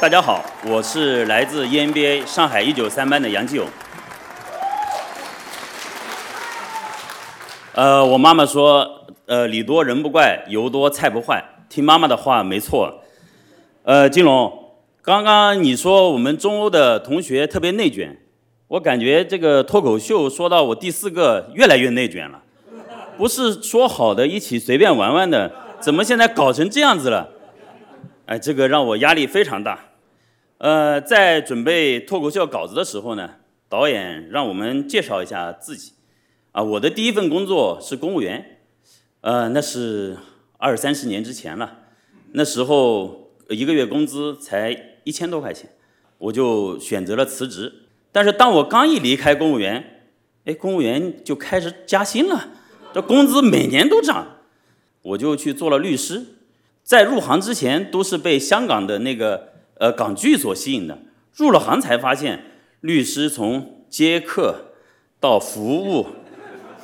[0.00, 3.66] 大家好，我是来自 EMBA 上海一九三班的杨继勇。
[7.74, 11.42] 呃，我妈妈说，呃，礼多人不怪，油多菜不坏。
[11.68, 13.02] 听妈妈的话没错。
[13.82, 18.18] 呃，金龙，刚刚你说我们中欧的同学特别内卷，
[18.68, 22.42] 我感觉这个脱口秀说到我第四个越来越内卷了。
[23.16, 27.28] 不是说好的一起随便玩玩的，怎么现在搞成这样子了？
[28.26, 29.78] 哎，这个让我压力非常大。
[30.64, 33.32] 呃，在准备脱口秀稿子的时候呢，
[33.68, 35.92] 导演让我们介绍一下自己。
[36.52, 38.60] 啊，我的第一份工作是公务员，
[39.20, 40.16] 呃，那是
[40.56, 41.80] 二三十年之前了。
[42.32, 45.68] 那时候一个月工资才一千多块钱，
[46.16, 47.70] 我就选择了辞职。
[48.10, 50.06] 但是当我刚一离开公务员，
[50.46, 52.48] 哎，公务员就开始加薪了，
[52.94, 54.38] 这工资每年都涨，
[55.02, 56.24] 我就去做了律师。
[56.82, 60.98] 在入行之前都是被香港的那个呃港剧所吸引的，
[61.34, 62.44] 入了行才发现，
[62.80, 64.72] 律师从接客
[65.20, 66.06] 到服务。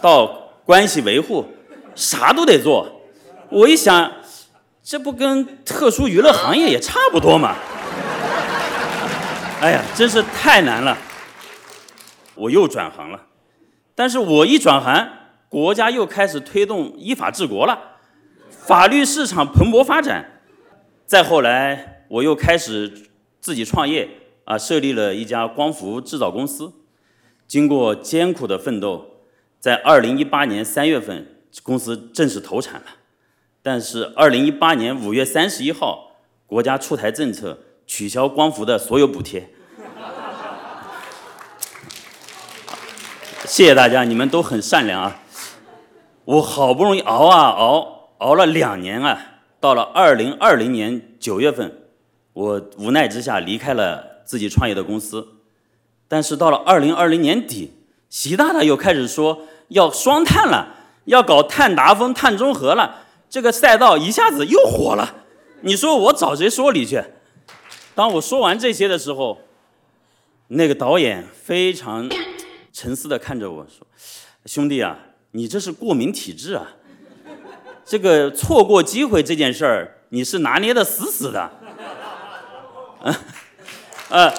[0.02, 1.46] 到关系维护，
[1.94, 3.02] 啥都得做。
[3.50, 4.10] 我一想，
[4.82, 7.54] 这不跟特殊娱乐行业也差不多吗？
[9.60, 10.96] 哎呀，真是太难了。
[12.34, 13.26] 我又转行了，
[13.94, 15.06] 但是我一转行，
[15.50, 17.78] 国家又开始推动依法治国了，
[18.48, 20.40] 法律市场蓬勃发展。
[21.04, 22.92] 再后来，我又开始
[23.40, 24.08] 自己创业
[24.44, 26.72] 啊，设立了一家光伏制造公司。
[27.46, 29.06] 经过艰苦的奋斗。
[29.60, 32.86] 在二零一八年三月份，公司正式投产了。
[33.62, 39.50] 但是二零一八年五月三十一号，国家出台政策，取消光伏的所有补贴。
[43.46, 45.20] 谢谢大家，你们都很善良啊！
[46.24, 51.79] 我好不容易熬啊熬，熬了两年啊，到了二零二零年九月份，
[52.32, 55.26] 我无奈之下离开了自己创业的公司。
[56.08, 57.72] 但是到了二零二零年底，
[58.08, 59.42] 习大大又开始说。
[59.70, 60.74] 要双碳了，
[61.04, 65.22] 要搞碳达峰、碳中和了，这个赛道一下子又火了。
[65.60, 67.00] 你说我找谁说理去？
[67.94, 69.38] 当我说完这些的时候，
[70.48, 72.08] 那个导演非常
[72.72, 73.86] 沉思的看着我说
[74.44, 74.98] ：“兄弟啊，
[75.30, 76.72] 你这是过敏体质啊，
[77.84, 81.48] 这个错过机会这件事儿，你是拿捏的死死的。”
[83.02, 83.14] 嗯，
[84.10, 84.32] 呃，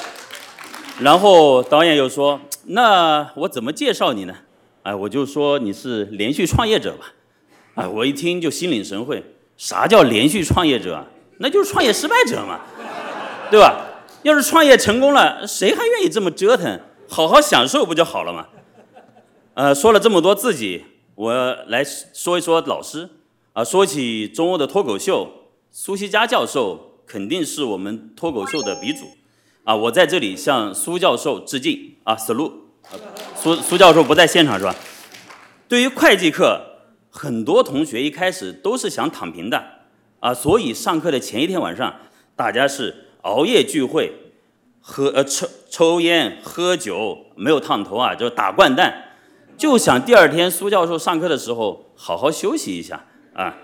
[0.99, 4.35] 然后导演又说：“那我怎么介绍你呢？”
[4.83, 7.13] 哎，我就说你是连续创业者吧，
[7.75, 9.23] 哎，我一听就心领神会。
[9.57, 11.05] 啥叫连续创业者？
[11.37, 12.61] 那就是创业失败者嘛，
[13.51, 13.85] 对吧？
[14.23, 16.79] 要是创业成功了，谁还愿意这么折腾？
[17.07, 18.47] 好好享受不就好了吗？
[19.53, 20.85] 呃，说了这么多自己，
[21.15, 23.09] 我来说一说老师。
[23.53, 25.27] 啊，说起中欧的脱口秀，
[25.71, 29.05] 苏西佳教授肯定是我们脱口秀的鼻祖。
[29.65, 31.97] 啊，我在这里向苏教授致敬。
[32.05, 32.53] 啊，salute。
[33.35, 34.73] 苏苏教授不在现场是吧？
[35.67, 36.61] 对于会计课，
[37.09, 39.61] 很多同学一开始都是想躺平的
[40.21, 41.93] 啊，所以上课的前一天晚上，
[42.37, 44.13] 大家是熬夜聚会，
[44.79, 49.17] 喝呃抽抽烟喝酒，没有烫头啊，就是打掼蛋，
[49.57, 53.57] 就想第二天苏教授上课的时候好好休息一下啊。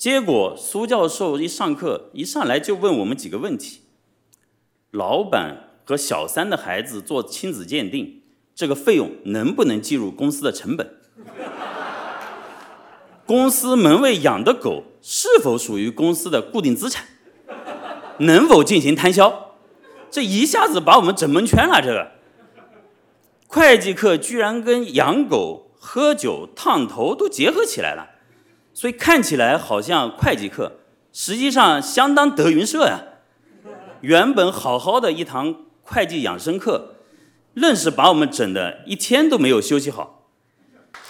[0.00, 3.82] 结果苏教授一上课一上来就问我们几个问题：
[4.92, 8.22] 老板和小三的孩子做亲子鉴定。
[8.54, 10.94] 这个费用能不能计入公司的成本？
[13.26, 17.04] 公司门卫养的狗是否属于公司的固定资产？
[18.20, 19.56] 能否进行摊销？
[20.10, 21.82] 这一下子把我们整蒙圈了。
[21.82, 22.12] 这个
[23.46, 28.08] 会计课居然跟养狗、喝酒、烫头都结合起来了，
[28.80, 30.78] 所以看起来好像会计课，
[31.12, 32.98] 实际上相当德云社呀。
[34.00, 36.94] 原本好好的一堂会计养生课。
[37.52, 40.30] 愣是把我们整的一天都没有休息好。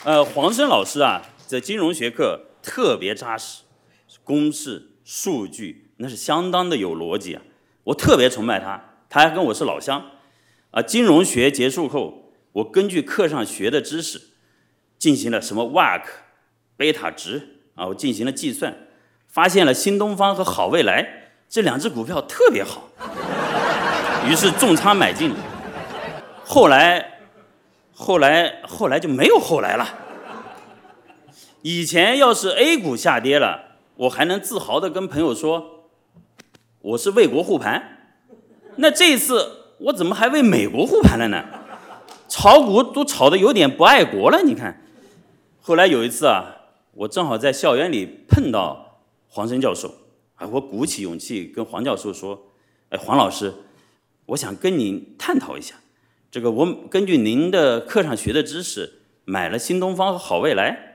[0.02, 3.62] 呃，黄生老师啊，这金融学课特别扎实，
[4.24, 7.42] 公式、数据那是相当的有逻辑啊。
[7.84, 10.10] 我特别崇拜他，他还跟我是老乡。
[10.72, 14.20] 啊，金融学结束后，我根据课上学的知识，
[14.98, 16.02] 进行了什么 WACC、
[16.76, 18.74] 贝塔值啊，我进行了计算，
[19.28, 21.06] 发现了新东方和好未来
[21.48, 22.88] 这两只股票特别好，
[24.28, 25.32] 于是重仓买进。
[26.44, 27.18] 后来，
[27.94, 29.88] 后来，后来就没有后来了。
[31.62, 35.90] 以前要是 A 股下跌了，我还能自豪的跟朋友说，
[36.80, 37.98] 我是为国护盘。
[38.76, 41.44] 那这次我怎么还为美国护盘了呢？
[42.28, 44.40] 炒股都炒的有点不爱国了。
[44.42, 44.80] 你看，
[45.60, 46.46] 后来有一次啊，
[46.92, 49.94] 我正好在校园里碰到黄生教授，
[50.34, 52.48] 啊，我鼓起勇气跟黄教授说，
[52.88, 53.54] 哎，黄老师，
[54.26, 55.76] 我想跟您探讨一下，
[56.30, 60.88] 这个我根据您的课上学的知识，买了新东方和好未来。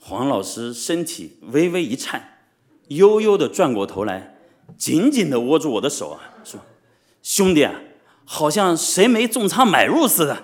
[0.00, 2.38] 黄老师身体微微一颤，
[2.88, 4.36] 悠悠地转过头来，
[4.76, 6.58] 紧紧地握住我的手啊，说
[7.22, 7.80] ：“兄弟啊，
[8.24, 10.42] 好像谁没重仓买入似的。”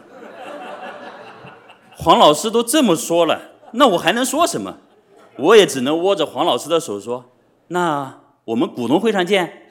[1.99, 4.79] 黄老师都这么说了，那我还能说什么？
[5.37, 7.31] 我也只能握着黄老师的手说
[7.69, 9.70] ：“那我们股东会上见。”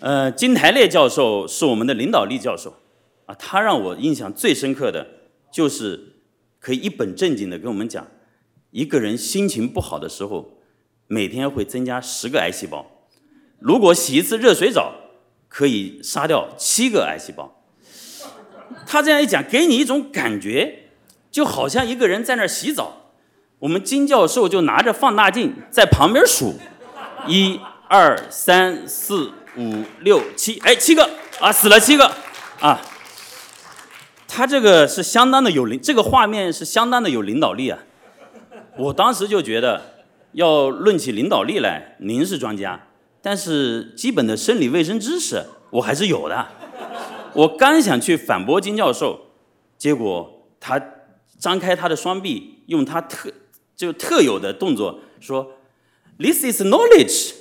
[0.00, 2.74] 呃，金台烈教授是我们的领导力教授。
[3.26, 5.06] 啊，他让我印象最深刻的，
[5.52, 6.16] 就是
[6.58, 8.04] 可以一本正经的跟我们讲，
[8.72, 10.58] 一个人心情不好的时候，
[11.06, 12.84] 每天会增加十个癌细胞，
[13.60, 14.94] 如果洗一次热水澡，
[15.48, 17.61] 可以杀掉七个癌细胞。
[18.86, 20.90] 他这样一讲，给你一种感觉，
[21.30, 23.12] 就好像一个人在那儿洗澡，
[23.60, 26.54] 我们金教授就拿着放大镜在旁边数，
[27.26, 31.08] 一、二、三、四、五、六、七，哎，七个
[31.40, 32.10] 啊，死了七个
[32.60, 32.80] 啊。
[34.34, 37.78] 他这个是相当的有领，这个画面是相当的有领导力啊！
[38.78, 42.80] 我当时就觉得，要论起领导力来，您是专家，
[43.20, 46.46] 但是基本的生理卫生知识我还是有的。
[47.34, 49.26] 我刚想去反驳金教授，
[49.78, 50.80] 结果他
[51.38, 53.32] 张开他的双臂，用他特
[53.74, 55.52] 就特有的动作说
[56.18, 57.32] ：“This is knowledge。”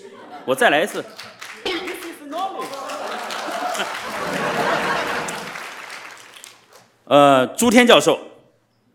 [0.45, 1.03] 我再来一次。
[7.05, 8.17] 呃，朱天教授，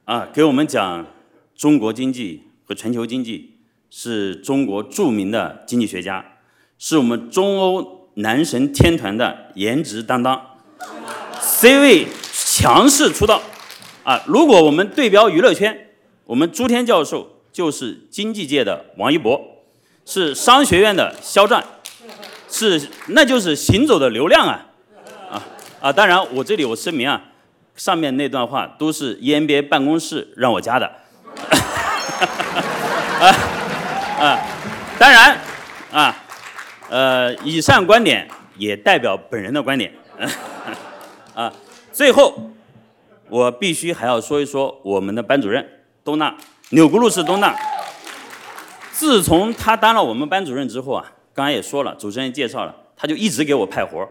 [0.07, 1.07] 啊，给我们讲
[1.55, 3.59] 中国经济和全球经济，
[3.91, 6.39] 是中国著名的经济学家，
[6.79, 10.56] 是我们中欧男神天团的颜值担当
[11.41, 13.43] ，C 位强势出道，
[14.05, 15.89] 啊，如果我们对标娱乐圈，
[16.25, 19.41] 我们朱天教授就是经济界的王一博，
[20.05, 21.65] 是商学院的肖战，
[22.49, 24.67] 是那就是行走的流量啊，
[25.31, 25.43] 啊
[25.81, 27.23] 啊，当然我这里我声明啊。
[27.77, 30.91] 上面那段话都是 EMBA 办公室让我加的，
[33.21, 33.29] 啊
[34.19, 34.41] 啊，
[34.99, 35.39] 当然
[35.93, 36.25] 啊，
[36.89, 38.27] 呃，以上观点
[38.57, 39.93] 也代表本人的观点，
[41.35, 41.53] 啊，
[41.93, 42.51] 最后
[43.29, 45.67] 我必须还要说一说我们的班主任
[46.03, 46.37] 东娜，
[46.71, 47.55] 钮钴禄氏东娜，
[48.93, 54.09] 自从他当了我们班主任之后啊，刚才也说了，主持人介绍了，他就一直给我派活儿。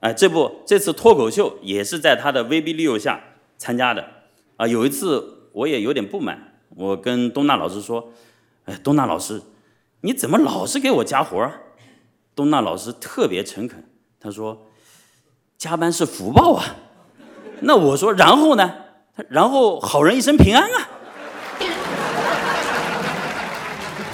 [0.00, 3.20] 哎，这不，这次脱口秀也是在他的威逼利诱下
[3.56, 4.06] 参加的。
[4.56, 8.12] 啊，有一次我也有点不满，我跟东娜老师说
[8.66, 9.40] ：“哎，东娜老师，
[10.02, 11.60] 你怎么老是给我加活儿？”
[12.36, 13.82] 东娜老师特别诚恳，
[14.20, 14.66] 他说
[15.56, 16.76] ：“加班是福报啊。”
[17.60, 18.74] 那我说：“然后呢？”
[19.28, 20.88] 然后好人一生平安啊。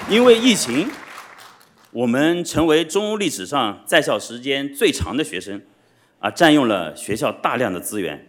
[0.09, 0.91] 因为疫情，
[1.93, 5.63] 我们成为中欧历史上在校时间最长的学生。
[6.19, 8.29] 啊，占用了学校大量的资源。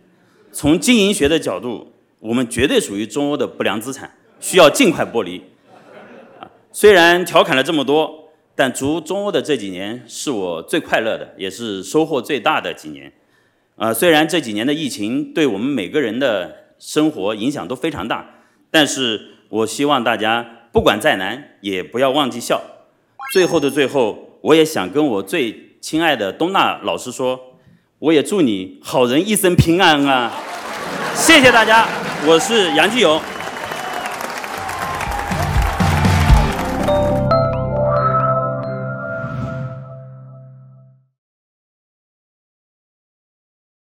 [0.53, 5.43] 从经营学的角度，我们绝对属于中欧的不良资产，需要尽快剥离。
[6.39, 8.20] 啊，虽然调侃了这么多，
[8.61, 13.11] 但读中欧的这几年是我最快乐的，也是收获最大的几年。
[13.75, 18.23] 啊，虽然这几年的疫情对我们每个人的生活影响都非常大，
[18.69, 19.19] 但是
[19.49, 22.61] 我希望大家不管再难，也不要忘记笑。
[23.33, 27.39] 最后的最后，我也想跟我最亲爱的东娜老师说。
[27.97, 30.31] 我也祝你好人一生平安啊！
[31.15, 31.87] 谢谢大家，
[32.27, 33.21] 我是杨继勇。